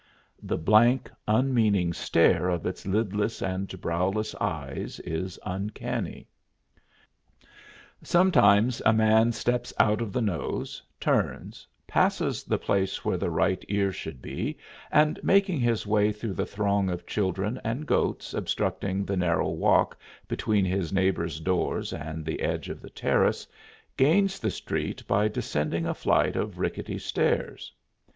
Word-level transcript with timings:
The 0.41 0.57
blank, 0.57 1.11
unmeaning 1.27 1.93
stare 1.93 2.49
of 2.49 2.65
its 2.65 2.87
lidless 2.87 3.39
and 3.39 3.67
browless 3.79 4.33
eyes 4.41 4.99
is 5.01 5.37
uncanny. 5.45 6.27
Sometimes 8.01 8.81
a 8.83 8.93
man 8.93 9.31
steps 9.31 9.71
out 9.77 10.01
of 10.01 10.11
the 10.11 10.19
nose, 10.23 10.81
turns, 10.99 11.67
passes 11.85 12.43
the 12.43 12.57
place 12.57 13.05
where 13.05 13.17
the 13.19 13.29
right 13.29 13.63
ear 13.69 13.91
should 13.91 14.23
be 14.23 14.57
and 14.89 15.23
making 15.23 15.59
his 15.59 15.85
way 15.85 16.11
through 16.11 16.33
the 16.33 16.47
throng 16.47 16.89
of 16.89 17.05
children 17.05 17.61
and 17.63 17.85
goats 17.85 18.33
obstructing 18.33 19.05
the 19.05 19.15
narrow 19.17 19.49
walk 19.49 19.99
between 20.27 20.65
his 20.65 20.91
neighbors' 20.91 21.39
doors 21.39 21.93
and 21.93 22.25
the 22.25 22.39
edge 22.39 22.69
of 22.69 22.81
the 22.81 22.89
terrace 22.89 23.45
gains 23.97 24.39
the 24.39 24.49
street 24.49 25.05
by 25.05 25.27
descending 25.27 25.85
a 25.85 25.93
flight 25.93 26.35
of 26.35 26.57
rickety 26.57 26.97
stairs. 26.97 27.71